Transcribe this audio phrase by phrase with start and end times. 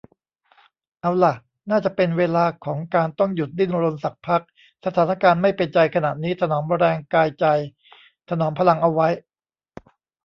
[1.01, 1.33] เอาล่ะ
[1.71, 4.41] น่าจะเป็นเวลาของการต้องหยุดดิ้นรนสักพัก
[4.85, 7.45] สถานการณ์ไม่เป็นใจขณะนี้ ถนอมแรงกายใจ
[8.29, 9.07] ถนอมพลังเอาไว้